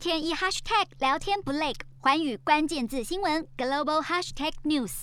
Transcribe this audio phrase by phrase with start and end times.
[0.00, 5.02] 天一 hashtag 聊天不累，寰宇关键字新闻 global hashtag news。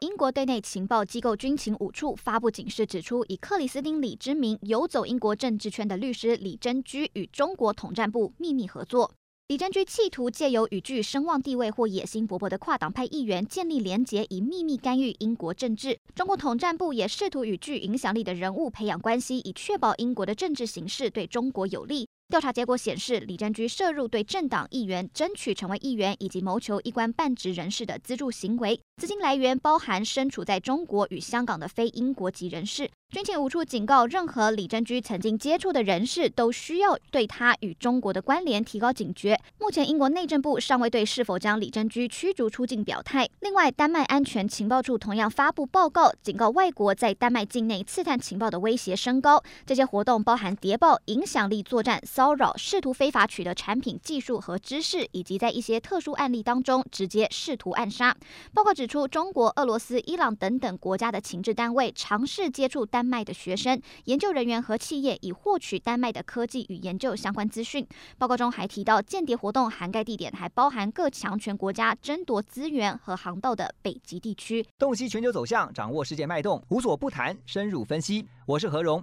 [0.00, 9.12] 英国对内情报机构军情五处发布警示，指出以克里斯汀李之名游走英国政治圈的律师李珍居与中国统战部秘密合作。
[9.46, 15.96] 李珍居企图借由与具声望地位或野心勃勃的跨党派议员建立连结，以秘密干预英国政治。
[16.16, 22.08] 中国统战部也试图与具影响力的人物培养关系，以确保英国的政治形势对中国有利。
[22.32, 32.90] 调查结果显示，李占居涉入对政党议员争取成为议员以及谋求一官半职人士的资助行为，资金来源包含身处在中国与香港的非英国籍人士。
[33.12, 39.38] 军情五处警告，任何李珍居曾经接触的人士都需要对他与中国的关联提高警觉。
[39.58, 43.28] 目前，英国内政部尚未对是否将李珍居驱逐出境表态。
[43.40, 49.42] 另外，丹麦安全情报处同样发布报告，警告外国在丹麦境内刺探情报的威胁升高。
[49.66, 58.16] 这些活动包含谍报、影响力作战、骚扰、试图非法取得产品技术和知识，以及在一些特殊案例当中直接试图暗杀。
[58.54, 63.01] 报告指出，中国、俄罗斯、伊朗等等国家的情治单位尝试接触丹。
[63.02, 67.84] 丹麦的学生、研究人员和企业以获取丹麦的科技与研究相关资讯。
[68.16, 74.64] 报告中还提到，间谍活动涵盖地点还包含各强权国家争夺资源和航道的北极地区。
[74.78, 78.24] 洞悉全球走向，掌握世界脉动，无所不谈，深入分析。
[78.46, 79.02] 我是何荣，